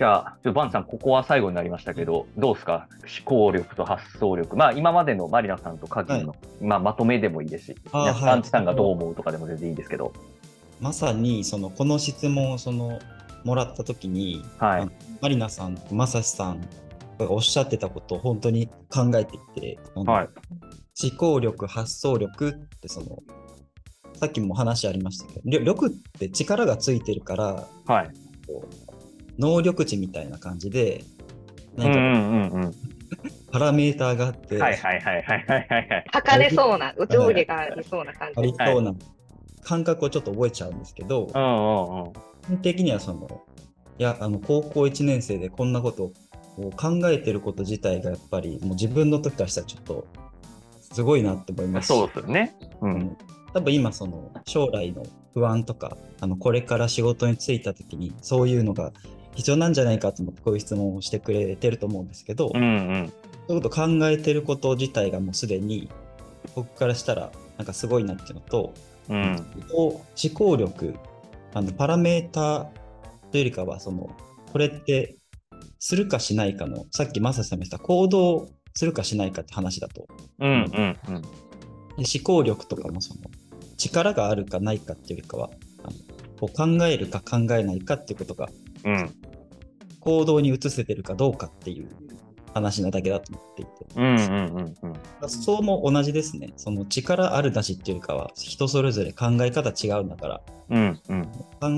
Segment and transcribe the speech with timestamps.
[0.00, 2.88] じゃあ、ちょバンさん、ここは最後になりましたけど、どうですか？
[3.02, 4.56] 思考力と発想力。
[4.56, 10.14] まあ、今までのマリナさんとカギの、まあ、まとめでもいいですし、あーはいバンチさんがどう思うとかでも全然いいんですけど。
[10.80, 12.98] まさにそのこの質問をその
[13.44, 14.88] もらった時に、はい
[15.20, 16.62] マリナさんとマサシさん
[17.18, 20.28] がおっしゃってたことを本当に考えていて、はい。
[21.08, 23.18] 思考力発想力ってその
[24.14, 28.10] さっきも話ありましたけど力って力がついてるからはい。
[29.40, 31.02] 能力値みたいな感じで
[31.76, 32.74] うんかんうんうん。
[33.50, 36.04] パラメーターがあって、はいはいはいはいはいはいはい。
[36.12, 38.42] 測れそうな、上下がありそうな感あじ。
[38.42, 38.94] りそうな
[39.62, 42.12] 感覚をちょっと覚えちゃうんですけど、うんうんうん。
[42.12, 42.16] 基
[42.48, 43.42] 本的にはその
[43.98, 46.04] いやあの高校1年生でこんなこと
[46.56, 50.06] を考えてること自体がやっぱりもう自分の時からしたらちょっと
[50.92, 52.56] すごいなって思いますしそうですよね。
[52.80, 52.86] う。
[52.86, 53.16] うんん
[53.52, 55.02] 多分今その将来の
[55.34, 58.92] 不安とかあのこれから仕事に就いた時にそういうのが
[59.34, 63.12] 必要なんじゃないかと思ってこういう質問をしてくれてると思うんですけど、うんうん。
[63.46, 65.88] そういうこと考えてること自体がもうすでに
[66.54, 68.74] 僕からしたらなんかすごいなっていうのと、
[69.08, 69.46] うん。
[69.72, 70.00] 思
[70.34, 70.94] 考力
[71.54, 72.66] あのパラメーター
[73.30, 74.10] というよりかはその
[74.52, 75.16] これって
[75.78, 80.06] するかしないかのさっきマサさんも言った行動するかしないかって話だと
[80.38, 81.22] うんうんうん。
[81.22, 81.28] で
[81.98, 83.20] 思考力とかもその
[83.76, 85.50] 力があるかないかっていうよりかは
[85.82, 85.92] あの
[86.38, 88.48] こう考えるか考えないかっていうことが
[88.84, 89.14] うん。
[90.00, 91.88] 行動に移せてるかどうかっていう
[92.54, 101.24] 話なだけだと思っていて、うんうんうんうも同じですねその力あるなしっていうかは人それぞれ考え方違うんだからうんうん。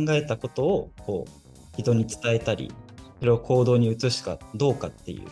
[0.06, 1.31] 考えたことをこう
[1.77, 2.72] 人に伝えたり
[3.19, 5.25] それを行動に移すかどうかっていう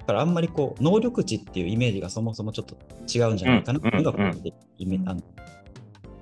[0.00, 5.16] だからあんまりこう能力値っていうイメージがそもそもちょっと違うんじゃないかなっていうのが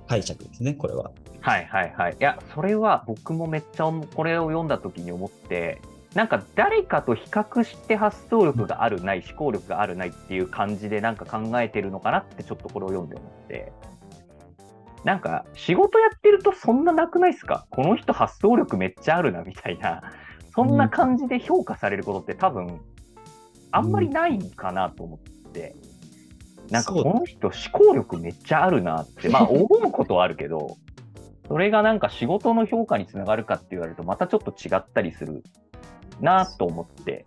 [0.07, 1.11] 解釈ですねこれは。
[1.41, 2.13] はいはいはい。
[2.13, 5.81] いや、それは僕もめっちゃ思これを読んだ時に思って、
[6.15, 13.71] なんか誰かと比較して発想力があるない、思考力があるないっていう感じでなんか考えてるのかなってちょっとこれを読んで思って。
[15.05, 17.65] なんか仕事やってるとそんななくないですか？
[17.69, 20.01] この人発想力めっちゃあるなみたいな。
[20.53, 22.81] そんな感じで評価されることって多分
[23.71, 25.17] あんまりないかなと思
[25.47, 25.75] って。
[26.69, 30.77] なんかこの人思考力めっちゃあるなって、まあ思うことはあるけど、
[31.49, 35.43] それがなんか仕事の評価につながるかって言われるとまたちょっと違ったりする
[36.21, 37.25] なと思って、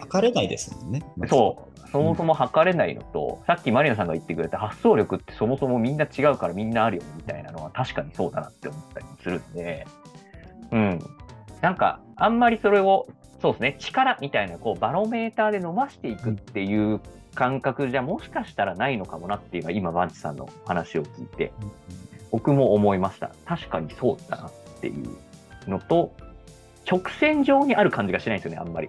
[0.00, 1.04] 測れないですもんね。
[1.28, 9.86] そう、そもそも測れないのと、さっきマリナさんが言ってくれた発想力ってそもそもみんな違うからみんなあるよみたいなのは確かにそうだなって思ったりもするんで、
[10.70, 10.98] うん。
[11.60, 13.06] なんかあんまりそれを、
[13.42, 17.00] そうですね、力みたいなこうバロメーターで伸ばしていくっていう
[17.34, 21.52] 感覚じゃもしかしたらないのかもなっていうのは今バンチさんの話を聞いて。
[21.60, 23.30] うん僕も思いました。
[23.44, 24.92] 確かにそうだなってい
[25.66, 26.12] うのと、
[26.90, 28.88] 直線上にある感じがしないんですよね、あんまり。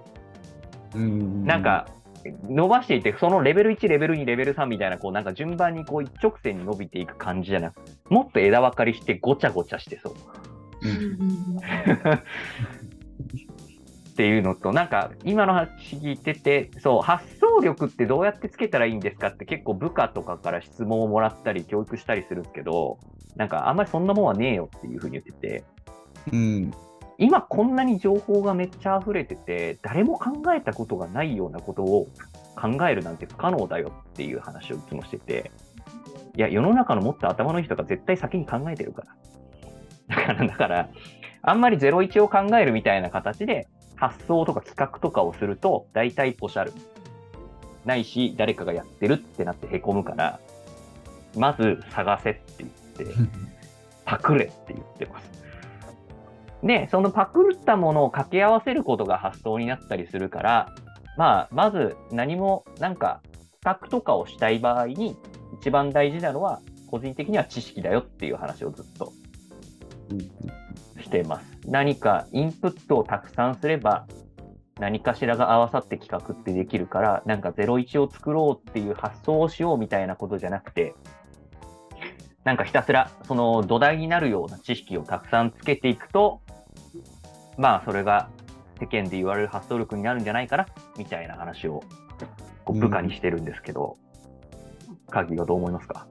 [0.95, 1.87] うんなんか、
[2.47, 10.13] 伸ばしていて、そのレベル1、レベル2、レベル3みたいな、こう、なんか順番にこう一直線に伸びていく感じじゃなく、もっと枝分かりしてごちゃごちゃしてそう。
[10.83, 11.59] うん
[14.13, 22.99] っていうのと、なんか今の話聞いてて、そう、発想力ってどうやってつけたらいいんですかって結構部下とかから質問をもらったり、教育したりするんですけど、
[23.35, 25.63] なんかあんまりそんなもんはねえよっていうふうに言ってて、
[26.31, 26.73] うん
[27.19, 32.07] 今こんなに情報がめっちゃ溢れてて、誰も考えたことがないようなことを
[32.55, 35.51] 考えるなんて不可能だよっていう話をいつもしてて、
[36.35, 39.03] いや、世の中のもっと頭のいい人が絶対先に考えてるか
[40.09, 40.15] ら。
[40.15, 40.89] だから、だから、
[41.43, 46.73] あんまり01を考えるみたいな形で発想とか企画とかをすると、大体ポシャる。
[47.85, 50.39] ないし、誰かがやってるってなってへこむから、
[51.35, 53.15] まず探せって言って、
[54.05, 55.31] パクれって言ってます。
[56.63, 60.75] で、そのパクったものを掛け合わせることが発想になったりするから、
[61.17, 63.21] まあ、まず何もなんか
[63.61, 65.15] 企画とかをしたい場合に
[65.59, 69.13] 一番大事なのは個人的には知識だよっていう話をずっと
[71.01, 71.45] しています。
[71.67, 74.05] 何かインプットをたくさんすれば
[74.79, 80.95] 何かしらが合わさって企画ってできるから、なんか01を作ろうっていう発想をしようみたいなことじゃなくて、
[82.43, 86.41] なんかひたすらその土台になるような知識をたくさんつけていくと、
[87.57, 88.29] まあそれが
[88.79, 90.65] 世間で言われる発想力になるんじゃないかな
[90.97, 91.83] みたいな話を
[92.65, 93.95] こう部下にしてるんですけど、
[95.09, 96.07] カギがどう思いますか？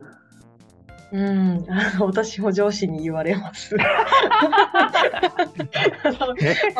[1.12, 3.76] うん、あ の私も上司に言われます。
[3.76, 3.82] あ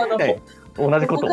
[0.07, 0.41] のえ？
[0.77, 1.27] 同じこと？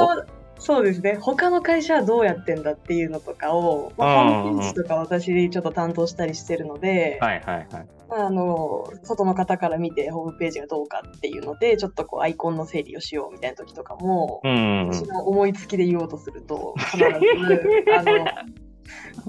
[0.59, 7.87] そうですね他の会社はどうやってんだっていうのとかを、まあ、うんうんうんホームページとか私ちょっと担当したりしてるので、はいはいはい。
[8.11, 14.87] あの、外の方から見てホームページがどうかっていうので、ちょっとこうアイコンの整理をしようみたいな時とかも、うん。
[14.87, 17.05] 私の思いつきで言おうとすると、必ず、
[17.95, 18.25] あの、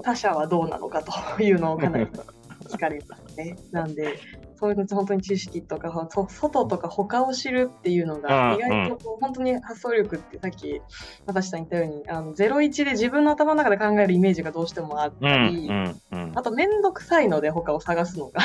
[0.03, 2.07] 他者はどうなのかというのをかなり
[2.67, 3.55] 聞かれますね。
[3.71, 4.19] なんで、
[4.61, 10.79] そういうの本当に知識とか、そ外とか他を知るっていうのが、うん意外とこう本当に発想力ってさっき
[11.25, 15.19] 私さん言ったように、あの01で自分の頭の中で考えるイメージがどうしてもあっうん。
[15.19, 15.67] たり。
[16.35, 18.39] あと、めんどくさいので、他を探すのが。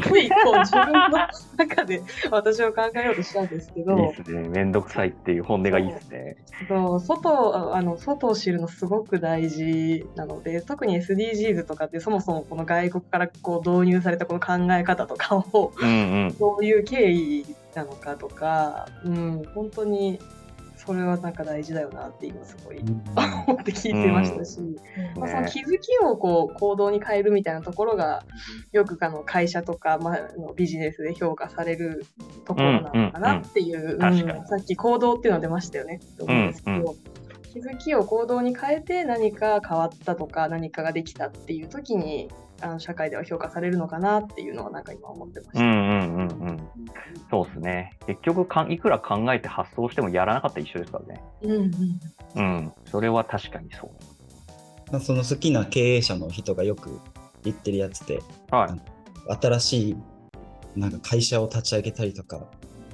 [0.00, 1.10] ついこう自分の
[1.56, 4.48] 中で私を考えようとしたんですけど、いいですね。
[4.48, 6.36] めんどくさいっていう本音がいいですね。
[6.68, 15.92] そう外ああの外を知るのすごく大事なので特に SDGs とかってそもそもこの外国からこう導入されたこの考え方とかをうんう
[16.26, 16.36] ん。
[16.38, 20.18] どういう経緯なのかとか、うん、本当に
[20.88, 24.58] それはなんか大事だよなって今すごい思って聞いてましたし、
[25.16, 28.24] まあ、その気づきをこう行動に変えるみたいなところが
[28.72, 32.06] よくあの会社とか、まあ、あのビジネスで評価される
[32.46, 33.98] ところなのかなっていう、うんうんうん。
[33.98, 34.46] 確かに。
[34.46, 37.18] さっき行動っていうの出ましたよねと思うんですけど、うん
[37.52, 42.28] 気づきを行動に変えて何か変わったとか何かができたっていう時に
[42.60, 45.64] あの社会では評価されるのかなっていうのはなんか今思ってました。
[45.64, 46.70] うんうんうんうん。
[47.30, 47.96] そうですね。
[48.06, 51.22] 結局かん、いくら考えて発想してもやらなかったら一緒ですからね。
[51.42, 52.00] うんうん
[52.34, 52.72] うん。
[52.90, 53.90] それは確かにそう。
[54.90, 57.00] まあその好きな経営者の人がよく
[57.44, 59.36] 言ってるやつで、はい。
[59.40, 59.96] 新しい
[60.74, 62.40] なんか会社を立ち上げたりとか、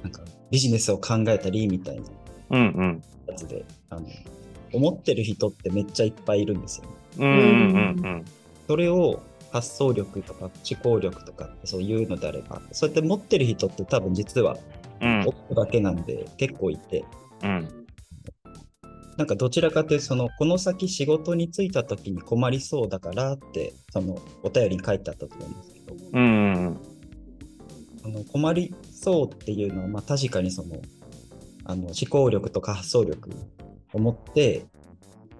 [0.03, 0.21] なんか
[0.51, 2.03] ビジネスを考えたりみたいな
[2.51, 3.01] うんうん。
[3.27, 4.07] やつで、あの
[4.75, 6.89] 思ってる人ってめっちゃいっぱいいるんですよ。
[7.19, 8.25] うんうんうん
[8.67, 14.57] それを発想力とか思考力とかってそういうのであれば、そうやって持ってる人って多分実は
[15.01, 15.19] うん。
[15.19, 17.05] うん奥だけなんで結構いて、
[17.43, 17.85] うん。
[19.17, 26.81] なんかどちらかというと、そのこの先仕事に就いた時に困りそうだからって、そのお便りに書いてあったと思うんですけど、うんうん
[28.03, 30.75] あの困りそうっていうのは、まあ、確かにその
[31.63, 33.31] あの思考力とか発想力
[33.95, 34.65] を持って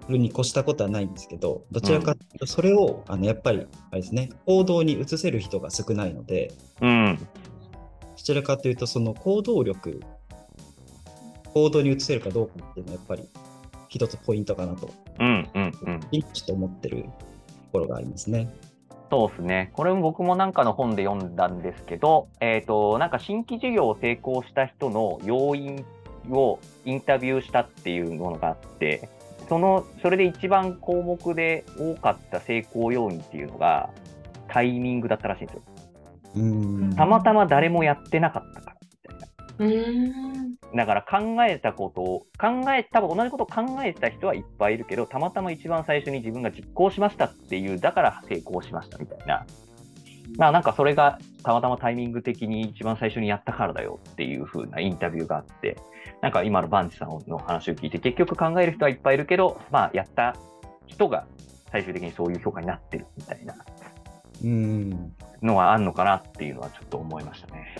[0.08, 6.88] るに越したことはないんですけどどちらかというとそれを、あのやっぱりあれですね行動に移せる人が少ないのでうん。
[6.88, 7.16] うん。
[7.16, 7.24] ど
[8.16, 10.00] ちらかというとその行動力
[11.54, 13.28] 行動に移せるかどうかっていうのはやっぱり
[13.88, 16.00] 一つポイントかなとうんうんうん。
[16.00, 17.08] ちょっと思ってると
[17.72, 18.52] ころがありますね。
[19.10, 19.70] そうですね。
[19.74, 25.84] これも僕もなんかの本で読んだんですけど、えっ、と、なんか新規事業を成功した人の要因
[26.30, 29.08] をインタビューしたっていうものがあって、
[29.48, 33.90] その、それで一番項目で多かった成功要因っていうのが、
[34.48, 35.62] タイミングだったらしいんですよ。
[36.96, 38.76] たまたま誰もやってなかったから、
[39.58, 39.78] みたい
[40.74, 40.84] な。
[40.84, 49.46] だから考えたことを、考え、多分同じことを考えてた人はいっぱいいるけど、たまたま一番最初に自分が実行しましたっていう、だから成功しましたみたいな。
[50.36, 55.76] まあなんかそれがたまたまタイミング的に一番最初にやったからだよっていう風なインタビューがあって、
[56.20, 60.34] なんか今のバンチさんの話を聞いて、結局考える人はいっぱいいるけど、まあやった
[60.88, 61.24] 人が
[61.70, 63.54] 最終的にそういう評価になってるみたいな
[65.40, 67.76] のはあんのかなっていうのはちょっと思いましたね。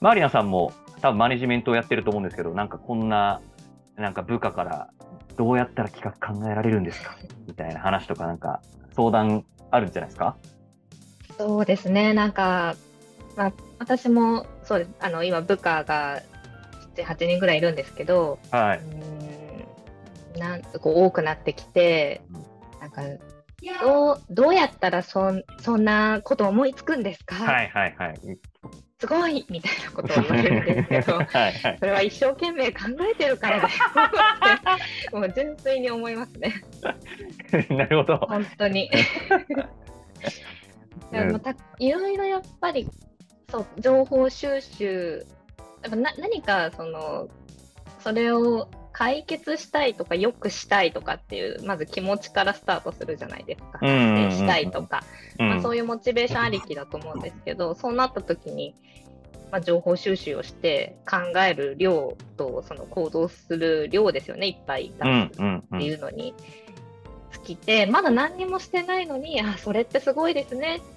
[0.00, 3.40] マリナさんも多分マネジメントをやってると思うんですけど、なんかこんな、
[3.94, 4.90] なんか部下から
[5.36, 7.16] どうやったら企画考えられるんですか
[7.46, 8.60] みたいな話とかなんか
[8.96, 10.36] 相談あるんじゃないですか？
[11.38, 12.76] そうですね、なんか、
[13.36, 16.22] まあ、私もそうですあの今、部下が
[16.96, 18.78] 7、8人ぐらいいるんですけど、はい。
[18.78, 22.20] うーんなんこう多くなってきて、
[22.80, 23.02] なんか
[23.80, 28.18] どうどうやったらそんそんなこと思いつくんですか、はいはいはい。
[28.98, 31.76] すごいみたいなことを言われるんですけど、 はいはい。
[31.78, 33.68] それは一生懸命考えてるからだよ
[35.06, 36.54] って、もう純粋に思いますね、
[37.70, 38.16] なるほど。
[38.18, 38.90] 本当に。
[41.12, 42.88] でもまたいろいろやっぱり
[43.50, 45.26] そう情報収集
[45.82, 47.28] やっぱな何かその
[48.00, 53.78] それを解決したいとか良くしたいとかっていうまず気持ちからスタートするじゃないですか。
[53.82, 55.04] うんうんうんしたいとか、
[55.38, 55.48] うん。
[55.50, 58.74] まあ、そういうモチベーションありきだと思うんですけど、 そうなった時に、
[59.52, 64.46] まあ、情報収集をして考える量とその行動する量ですよね。
[64.46, 65.76] いっぱい出うんすうんうん。
[65.76, 66.32] っていうのに
[67.32, 70.95] 尽きて、まだ何にもしてないのにあそれってすごいですねって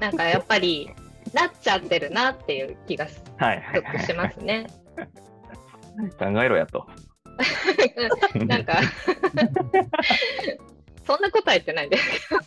[0.00, 0.90] なんかやっぱり
[1.32, 4.66] なっちゃってるなっていう気がすはいはいちょっとしますね。
[6.18, 6.86] 考えろやと。
[8.46, 8.80] なんか
[11.06, 12.40] そんなことは言ってないんですけど。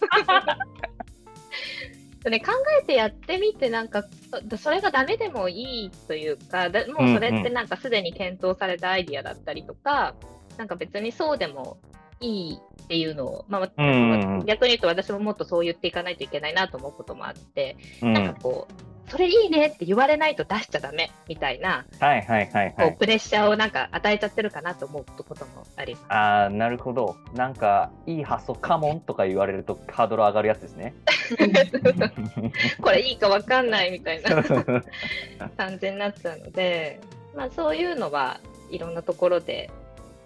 [2.29, 4.03] ね、考えてやってみてなんか
[4.51, 10.13] そそれがダメでもいいというかだもうそれってなんかすでに検討されたアイディアだったりとか、
[10.57, 11.79] なんか別にそうでも
[12.21, 22.95] いいっていうのを、まあ、うん逆に言うと私ももっとそう言っていかないといけないなと思うこともあって、うんなんかこう、それいいねって言われないと出しちゃダメみたいな、はいはいはい。
[22.97, 26.05] プレッシャーをなんか与えちゃってるかなと思うこともあります。
[26.13, 27.17] ああ、なるほど。
[27.35, 30.93] なんか、いい発想、カモンとか言われるとハードル上がるやつですね。
[32.81, 34.31] これいいかわかんないみたいな
[35.57, 37.01] 感じになっちゃうので、
[37.35, 39.69] まあ、そういうのはいろんなところで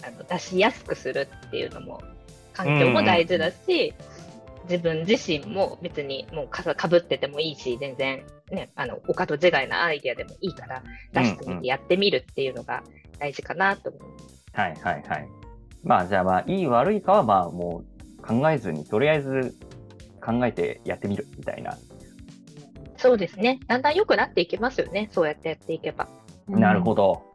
[0.03, 2.01] あの出しやすくするっていうのも
[2.53, 3.93] 環境も大事だし、
[4.69, 10.83] 自分自身も別にもうかさかぶっててもいいし全然、ね、あの他と違いなアイデアでもいいから
[11.13, 12.83] 出してみてやってみるっていうのが
[13.19, 14.51] 大事かなと思います。
[14.53, 15.29] はいはいはい。
[15.83, 17.83] まあじゃあまあ、いい悪いかはまあも
[18.19, 19.55] う考えずに、とりあえず
[20.19, 21.77] 考えてやってみるみたいな。
[22.97, 26.07] そうですねだんだん良くなっていきますよねそうやってやっていけば。
[26.47, 27.34] なるほど。